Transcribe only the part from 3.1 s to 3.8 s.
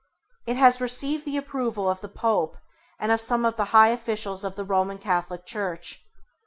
of some of the